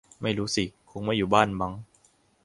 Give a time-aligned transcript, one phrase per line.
[0.21, 1.73] ไม่รู้สิ คงไม่อยู่บ้านมั้ง